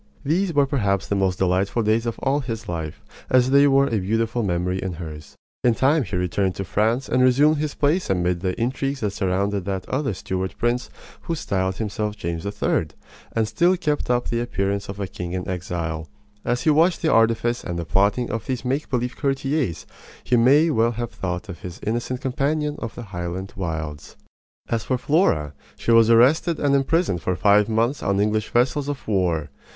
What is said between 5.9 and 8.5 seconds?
he returned to France and resumed his place amid